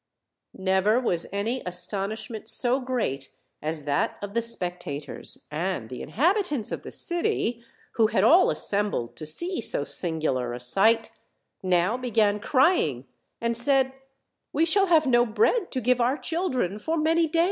[0.57, 3.29] Never was any astomshmment so great
[3.61, 9.15] as that of the spectators; and the inhabitants of the city, who h;;d all assembled
[9.17, 11.11] to see so singular a sight,
[11.61, 13.05] now began crying,
[13.39, 13.93] and said,
[14.51, 17.39] "We shall have no bread to give our children for many days."